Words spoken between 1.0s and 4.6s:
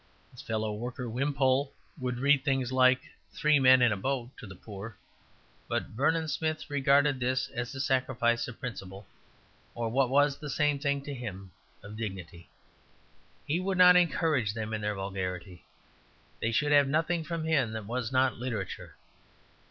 Wimpole would read things like "Three Men in a Boat" to the